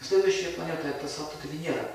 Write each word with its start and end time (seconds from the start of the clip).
Следующая 0.00 0.50
планета 0.50 0.88
это 0.88 1.06
Сатурн, 1.06 1.38
это 1.38 1.48
Венера. 1.48 1.90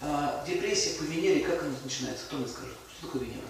А, 0.00 0.44
депрессия 0.46 0.98
по 0.98 1.02
Венере, 1.04 1.44
как 1.44 1.62
она 1.62 1.72
начинается? 1.82 2.26
Кто 2.26 2.36
мне 2.36 2.48
скажет? 2.48 2.76
Что 2.90 3.06
такое 3.06 3.22
Венера? 3.22 3.46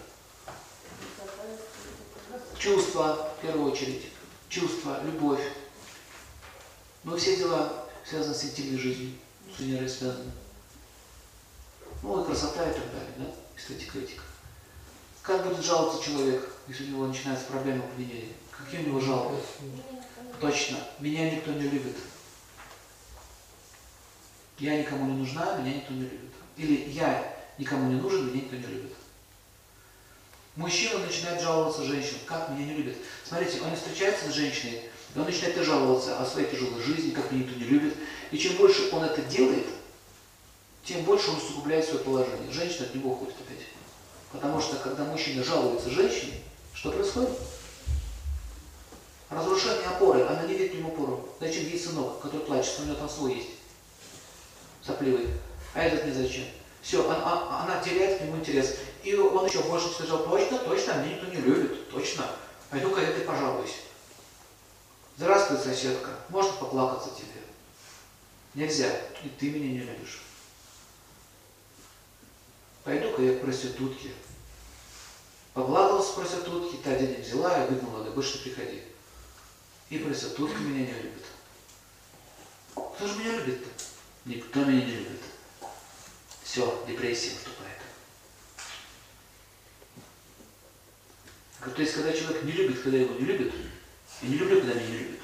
Чувства, 2.59 3.33
в 3.39 3.43
первую 3.43 3.73
очередь. 3.73 4.07
Чувства, 4.49 5.03
любовь. 5.05 5.43
Ну, 7.03 7.17
все 7.17 7.37
дела 7.37 7.87
связаны 8.09 8.35
с 8.35 8.45
интимной 8.45 8.79
жизнью, 8.79 9.13
с 9.57 9.61
Венерой 9.61 9.89
связаны. 9.89 10.31
Ну, 12.03 12.23
и 12.23 12.27
красота 12.27 12.71
и 12.71 12.75
так 12.75 12.87
далее, 12.93 13.15
да? 13.17 13.25
Эстетика, 13.57 13.99
этика. 13.99 14.23
Как 15.23 15.47
будет 15.47 15.65
жаловаться 15.65 16.05
человек, 16.05 16.51
если 16.69 16.85
у 16.85 16.89
него 16.89 17.07
начинаются 17.07 17.47
проблемы 17.47 17.83
по 17.83 18.01
Венере? 18.01 18.29
Какие 18.51 18.83
у 18.85 18.89
него 18.89 19.01
жалобы? 19.01 19.39
Точно. 20.41 20.79
Меня 21.01 21.31
никто 21.31 21.51
не 21.53 21.69
любит. 21.69 21.97
Я 24.59 24.79
никому 24.79 25.07
не 25.13 25.19
нужна, 25.19 25.57
меня 25.57 25.77
никто 25.77 25.93
не 25.93 26.03
любит. 26.03 26.31
Или 26.57 26.91
я 26.91 27.37
никому 27.59 27.91
не 27.91 28.01
нужен, 28.01 28.29
меня 28.29 28.43
никто 28.43 28.57
не 28.57 28.67
любит. 28.67 28.93
Мужчина 30.57 31.01
начинает 31.01 31.43
жаловаться 31.43 31.83
женщинам, 31.85 32.21
как 32.27 32.51
меня 32.51 32.67
не 32.67 32.75
любят. 32.75 32.97
Смотрите, 33.27 33.61
он 33.63 33.75
встречается 33.75 34.31
с 34.31 34.35
женщиной, 34.35 34.83
и 35.15 35.19
он 35.19 35.25
начинает 35.25 35.57
жаловаться 35.65 36.19
о 36.19 36.25
своей 36.25 36.49
тяжелой 36.49 36.81
жизни, 36.81 37.11
как 37.11 37.33
меня 37.33 37.45
никто 37.45 37.59
не 37.59 37.65
любит. 37.65 37.97
И 38.31 38.39
чем 38.39 38.57
больше 38.57 38.91
он 38.93 39.03
это 39.03 39.21
делает, 39.23 39.67
тем 40.85 41.03
больше 41.03 41.31
он 41.31 41.39
усугубляет 41.39 41.85
свое 41.85 42.05
положение. 42.05 42.53
Женщина 42.53 42.87
от 42.87 42.95
него 42.95 43.13
уходит 43.13 43.35
опять. 43.35 43.67
Потому 44.31 44.61
что, 44.61 44.77
когда 44.77 45.05
мужчина 45.05 45.43
жалуется 45.43 45.91
женщине, 45.91 46.35
что 46.73 46.93
происходит? 46.93 47.31
Разрушение 49.31 49.87
опоры, 49.87 50.23
она 50.23 50.45
не 50.45 50.55
видит 50.55 50.75
ему 50.75 50.89
опору. 50.89 51.29
Зачем 51.41 51.65
ей 51.65 51.79
сынок, 51.79 52.21
который 52.21 52.43
плачет, 52.47 52.79
у 52.81 52.85
него 52.85 52.95
там 52.95 53.09
свой 53.09 53.35
есть, 53.35 53.49
сопливый, 54.85 55.29
а 55.73 55.83
этот 55.83 56.07
не 56.07 56.13
зачем. 56.13 56.45
Все, 56.83 57.09
она, 57.09 57.63
она 57.63 57.83
теряет 57.83 58.19
к 58.19 58.23
нему 58.23 58.37
интерес. 58.37 58.77
И 59.03 59.15
он 59.15 59.47
еще 59.47 59.63
больше 59.63 59.89
сказал, 59.89 60.25
точно, 60.25 60.59
точно, 60.59 61.03
меня 61.03 61.15
никто 61.15 61.27
не 61.27 61.37
любит, 61.37 61.91
точно. 61.91 62.27
Пойду-ка 62.71 63.01
я 63.01 63.13
ты 63.13 63.21
пожалуюсь. 63.21 63.77
Здравствуй, 65.17 65.59
соседка, 65.59 66.11
можно 66.29 66.53
поплакаться 66.53 67.11
тебе? 67.11 67.41
Нельзя, 68.55 68.91
и 69.23 69.29
ты 69.29 69.51
меня 69.51 69.73
не 69.73 69.79
любишь. 69.79 70.23
Пойду-ка 72.83 73.23
я 73.23 73.39
к 73.39 73.41
проститутке. 73.41 74.11
Поплакался 75.55 76.11
с 76.11 76.15
проститутки, 76.15 76.77
та 76.83 76.97
денег 76.97 77.21
взяла 77.21 77.65
и 77.65 77.71
выгнала, 77.71 78.05
да 78.05 78.11
больше 78.11 78.39
не 78.39 78.45
приходи. 78.45 78.83
И 79.89 79.99
проститутка 79.99 80.59
меня 80.59 80.87
не 80.87 80.93
любит. 80.93 81.25
Кто 82.75 83.07
же 83.07 83.19
меня 83.19 83.37
любит-то? 83.37 83.69
Никто 84.25 84.65
меня 84.65 84.85
не 84.87 84.93
любит. 84.93 85.21
Все, 86.43 86.85
депрессия 86.89 87.33
наступает. 87.33 87.79
То 91.75 91.83
есть, 91.83 91.95
когда 91.95 92.13
человек 92.13 92.43
не 92.45 92.53
любит, 92.53 92.83
когда 92.83 92.99
его 92.99 93.15
не 93.15 93.25
любят, 93.27 93.55
и 94.23 94.27
не 94.27 94.37
люблю, 94.37 94.61
когда 94.61 94.75
меня 94.75 94.89
не 94.89 94.99
любят, 94.99 95.21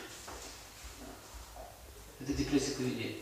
это 2.21 2.33
депрессия 2.34 2.73
поведения. 2.73 3.17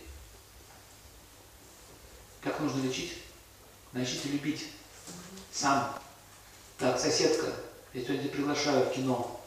Как 2.41 2.59
нужно 2.61 2.83
лечить? 2.83 3.19
Начните 3.93 4.31
любить. 4.31 4.69
Сам. 5.53 5.99
Так, 6.79 6.99
соседка, 6.99 7.53
я 7.93 8.03
сегодня 8.03 8.29
приглашаю 8.29 8.87
в 8.87 8.93
кино 8.95 9.41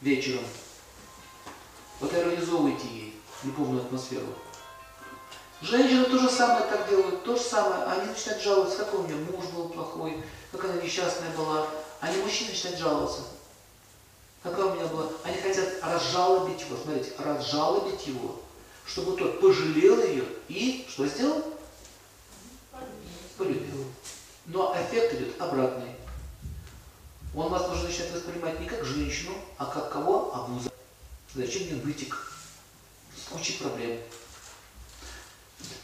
вечером. 0.00 0.44
Вот 2.00 2.12
организовывайте 2.12 2.86
ей 2.88 3.20
любовную 3.44 3.84
атмосферу. 3.84 4.34
Женщины 5.60 6.04
то 6.04 6.18
же 6.18 6.30
самое 6.30 6.66
так 6.66 6.88
делают, 6.88 7.24
то 7.24 7.34
же 7.34 7.42
самое. 7.42 7.82
Они 7.84 8.06
начинают 8.06 8.42
жаловаться, 8.42 8.78
какой 8.78 9.00
у 9.00 9.02
меня 9.08 9.16
муж 9.16 9.44
был 9.46 9.68
плохой, 9.68 10.22
как 10.52 10.64
она 10.64 10.74
несчастная 10.80 11.30
была. 11.36 11.66
Они 12.00 12.16
мужчины 12.22 12.50
начинают 12.50 12.78
жаловаться. 12.78 13.22
Какая 14.42 14.66
у 14.66 14.74
меня 14.76 14.86
была? 14.86 15.08
Они 15.24 15.36
хотят 15.36 15.68
разжалобить 15.82 16.60
его, 16.60 16.76
смотрите, 16.76 17.12
разжалобить 17.18 18.06
его, 18.06 18.40
чтобы 18.86 19.16
тот 19.16 19.40
пожалел 19.40 20.00
ее 20.04 20.24
и 20.48 20.86
что 20.88 21.06
сделал? 21.06 21.44
Полюбил. 23.36 23.84
Но 24.46 24.76
эффект 24.76 25.14
идет 25.14 25.40
обратный. 25.40 25.90
Он 27.34 27.48
вас 27.50 27.68
уже 27.68 27.88
начинает 27.88 28.14
воспринимать 28.14 28.60
не 28.60 28.66
как 28.66 28.84
женщину, 28.84 29.34
а 29.58 29.66
как 29.66 29.92
кого? 29.92 30.32
Абуза. 30.34 30.70
Зачем 31.34 31.64
мне 31.64 31.82
вытек? 31.82 32.32
С 33.16 33.28
кучей 33.28 33.54
проблем. 33.54 33.98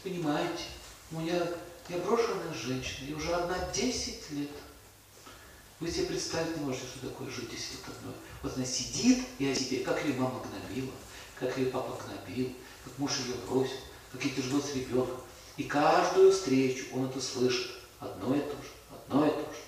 Понимаете, 0.05 0.65
у 1.11 1.19
меня 1.19 1.41
я 1.89 1.97
брошенная 1.97 2.53
женщина, 2.53 3.09
я 3.09 3.15
уже 3.15 3.33
одна 3.33 3.57
10 3.73 4.31
лет. 4.33 4.51
Вы 5.79 5.89
себе 5.89 6.05
представить 6.05 6.55
не 6.55 6.63
можете, 6.63 6.85
что 6.85 7.07
такое 7.07 7.27
жить 7.31 7.49
10 7.49 7.71
лет 7.71 7.81
одной. 7.87 8.13
Вот 8.43 8.55
она 8.55 8.65
сидит 8.67 9.25
и 9.39 9.49
о 9.49 9.55
себе, 9.55 9.79
как 9.79 10.05
ее 10.05 10.13
мама 10.13 10.43
гнобила, 10.43 10.91
как 11.39 11.57
ее 11.57 11.71
папа 11.71 11.99
гнобил, 12.03 12.53
как 12.83 12.99
муж 12.99 13.13
ее 13.25 13.33
бросил, 13.49 13.77
как 14.11 14.23
ей 14.23 14.35
тяжело 14.35 14.61
с 14.61 14.75
ребенком. 14.75 15.17
И 15.57 15.63
каждую 15.63 16.31
встречу 16.31 16.85
он 16.93 17.09
это 17.09 17.19
слышит. 17.19 17.71
Одно 17.99 18.35
и 18.35 18.41
то 18.41 18.51
же, 18.51 18.69
одно 18.91 19.25
и 19.25 19.31
то 19.31 19.39
же. 19.39 19.61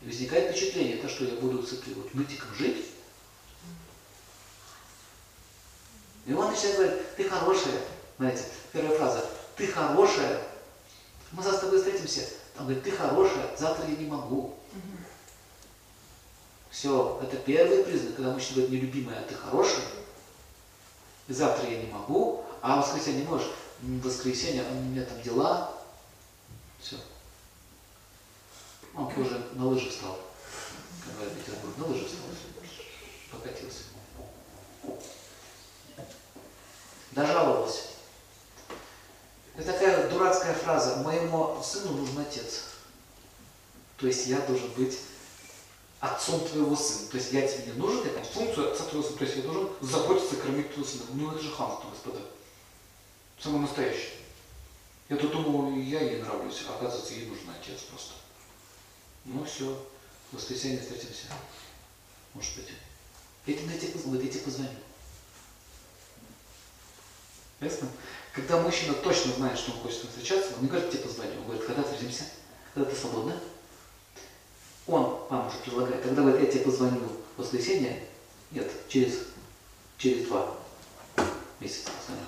И 0.00 0.06
возникает 0.06 0.56
впечатление, 0.56 0.96
это 0.96 1.10
что 1.10 1.24
я 1.26 1.34
буду 1.34 1.62
с 1.62 1.74
этой 1.74 1.92
вот 1.92 2.14
нытиком 2.14 2.54
жить? 2.54 2.86
И 6.24 6.32
он 6.32 6.50
начинает 6.50 6.76
говорить, 6.78 7.16
ты 7.16 7.28
хорошая. 7.28 7.82
Знаете, 8.18 8.44
первая 8.76 8.98
фраза, 8.98 9.24
ты 9.56 9.66
хорошая. 9.68 10.42
Мы 11.32 11.42
завтра 11.42 11.58
с 11.58 11.60
тобой 11.62 11.78
встретимся. 11.78 12.28
Он 12.58 12.66
говорит, 12.66 12.84
ты 12.84 12.90
хорошая, 12.90 13.56
завтра 13.56 13.86
я 13.88 13.96
не 13.96 14.06
могу. 14.06 14.54
Все, 16.70 17.18
это 17.22 17.36
первый 17.38 17.84
признак, 17.84 18.16
когда 18.16 18.32
мужчина 18.32 18.62
говорит, 18.62 18.82
нелюбимая, 18.82 19.20
а 19.20 19.22
ты 19.22 19.34
хорошая. 19.34 19.84
И 21.28 21.32
завтра 21.32 21.68
я 21.70 21.82
не 21.82 21.90
могу, 21.90 22.44
а 22.60 22.76
в 22.76 22.84
воскресенье 22.84 23.22
не 23.22 23.28
можешь. 23.28 23.48
В 23.80 24.00
воскресенье 24.02 24.62
у 24.70 24.74
меня 24.74 25.04
там 25.04 25.20
дела. 25.22 25.72
Все. 26.78 26.96
Он 28.94 29.06
уже 29.06 29.42
на 29.54 29.68
лыжи 29.68 29.90
встал. 29.90 30.18
Петербурге, 31.34 31.78
на 31.78 31.86
лыжи 31.86 32.06
встал. 32.06 32.20
Покатился. 33.32 33.65
Дурацкая 40.46 40.54
фраза. 40.54 40.96
Моему 40.96 41.60
сыну 41.62 41.92
нужен 41.92 42.18
отец. 42.18 42.64
То 43.96 44.06
есть 44.06 44.26
я 44.26 44.40
должен 44.40 44.70
быть 44.72 44.98
отцом 46.00 46.46
твоего 46.46 46.76
сына. 46.76 47.08
То 47.10 47.16
есть 47.16 47.32
я 47.32 47.46
тебе 47.46 47.72
не 47.72 47.78
нужен, 47.78 48.04
я 48.04 48.12
там 48.12 48.24
функцию 48.24 48.72
отца 48.72 48.84
твоего 48.84 49.06
сына. 49.06 49.18
То 49.18 49.24
есть 49.24 49.36
я 49.36 49.42
должен 49.42 49.70
заботиться, 49.80 50.36
кормить 50.36 50.72
твоего 50.72 50.90
сына. 50.90 51.04
Ну 51.14 51.32
это 51.32 51.42
же 51.42 51.52
хамство, 51.52 51.90
господа. 51.90 52.20
Самое 53.38 53.62
настоящее. 53.62 54.12
Я 55.08 55.16
тут 55.16 55.30
думал, 55.30 55.76
я 55.76 56.00
ей 56.00 56.22
нравлюсь, 56.22 56.64
а 56.68 56.74
оказывается, 56.74 57.14
ей 57.14 57.26
нужен 57.26 57.48
отец 57.50 57.82
просто. 57.82 58.14
Ну 59.24 59.44
все, 59.44 59.66
в 60.30 60.36
воскресенье 60.36 60.80
встретимся. 60.80 61.26
Может 62.34 62.56
быть. 62.56 62.68
Я 63.46 63.54
тебе, 63.54 63.74
я 63.74 63.78
тебе, 63.78 64.40
позвоню. 64.40 64.70
Ясно? 67.60 67.88
Когда 68.36 68.60
мужчина 68.60 68.92
точно 68.92 69.32
знает, 69.32 69.58
что 69.58 69.72
он 69.72 69.78
хочет 69.78 70.10
встречаться, 70.10 70.52
он 70.56 70.62
не 70.64 70.68
говорит, 70.68 70.90
тебе 70.90 71.04
позвоню. 71.04 71.38
Он 71.38 71.44
говорит, 71.44 71.64
когда 71.64 71.82
встретимся? 71.82 72.24
Когда 72.74 72.90
ты 72.90 72.94
свободна? 72.94 73.34
Он 74.86 75.18
вам 75.30 75.48
уже 75.48 75.56
предлагает, 75.56 76.02
когда 76.02 76.20
говорит, 76.20 76.42
я 76.42 76.52
тебе 76.52 76.64
позвоню 76.64 77.00
в 77.00 77.40
воскресенье, 77.40 78.04
нет, 78.50 78.70
через, 78.88 79.20
через 79.96 80.28
два 80.28 80.54
месяца 81.60 81.90
позвоню. 81.92 82.26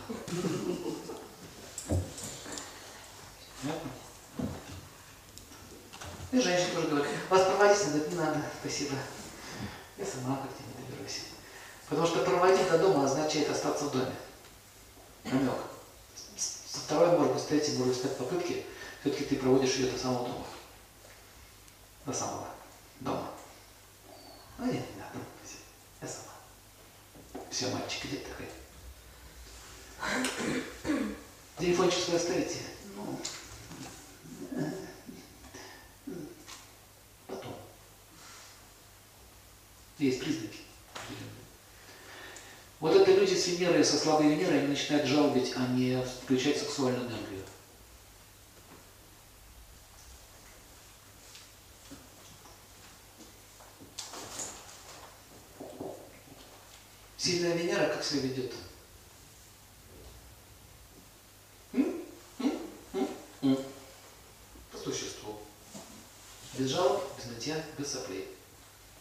Понятно? 3.60 3.90
И 6.32 6.40
женщина 6.40 6.74
тоже 6.74 6.88
говорит, 6.88 7.08
вас 7.28 7.42
проводить 7.42 7.86
надо, 7.86 8.08
не 8.08 8.14
надо, 8.14 8.42
спасибо. 8.60 8.94
Я 9.98 10.06
сама 10.06 10.36
как-нибудь 10.36 10.88
доберусь. 10.88 11.20
Потому 11.86 12.06
что 12.06 12.24
проводить 12.24 12.70
до 12.70 12.78
дома 12.78 13.04
означает 13.04 13.50
остаться 13.50 13.84
в 13.84 13.92
доме. 13.92 14.14
Намек. 15.24 15.77
Второй, 16.72 17.18
быть, 17.86 17.96
с 17.96 18.00
пятой 18.00 18.16
попытки, 18.16 18.64
все-таки 19.00 19.24
ты 19.24 19.36
проводишь 19.36 19.76
ее 19.76 19.90
до 19.90 19.98
самого 19.98 20.28
дома. 20.28 20.46
До 22.06 22.12
самого 22.12 22.48
дома. 23.00 23.30
Ну 24.58 24.66
нет, 24.66 24.84
не 24.94 25.00
надо. 25.00 25.18
Я 26.00 26.08
сама. 26.08 26.32
Все, 27.50 27.68
мальчик, 27.68 28.06
иди 28.06 28.16
отдыхай. 28.16 28.48
Телефончик 31.58 32.04
свой 32.04 32.16
оставите? 32.16 32.60
Ну, 32.96 33.20
потом. 37.26 37.54
Есть 39.98 40.20
признаки. 40.20 40.58
Вот 42.80 42.94
это 42.94 43.12
люди 43.12 43.34
с 43.34 43.48
Венерой, 43.48 43.84
со 43.84 43.98
слабой 43.98 44.28
Венерой, 44.28 44.60
они 44.60 44.68
начинают 44.68 45.04
жалобить, 45.04 45.52
а 45.56 45.66
не 45.66 46.00
включать 46.22 46.58
сексуальную 46.58 47.08
энергию. 47.08 47.44
Сильная 57.16 57.54
Венера 57.56 57.88
как 57.88 58.04
себя 58.04 58.20
ведет? 58.20 58.54
М? 61.72 63.58
По 64.70 64.78
существу. 64.78 65.40
Без 66.56 66.70
жалоб, 66.70 67.02
без 67.18 67.26
нытья, 67.26 67.64
без 67.76 67.92
соплей. 67.92 68.37